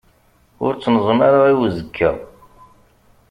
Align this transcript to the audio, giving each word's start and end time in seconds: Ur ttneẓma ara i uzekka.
Ur 0.65 0.73
ttneẓma 0.73 1.23
ara 1.27 1.39
i 1.51 1.53
uzekka. 1.65 2.11